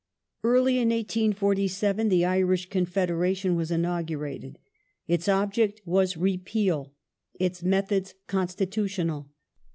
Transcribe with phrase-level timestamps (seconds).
[0.43, 4.57] Early in 1847 the Iiish Con federation was inaugurated.
[5.07, 6.95] Its object was Repeal;
[7.39, 9.29] its methods constitutional.